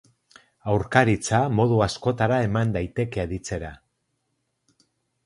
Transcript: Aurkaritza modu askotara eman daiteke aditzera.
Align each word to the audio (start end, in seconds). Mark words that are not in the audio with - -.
Aurkaritza 0.71 1.41
modu 1.59 1.77
askotara 1.87 2.39
eman 2.45 2.71
daiteke 2.79 3.21
aditzera. 3.25 3.71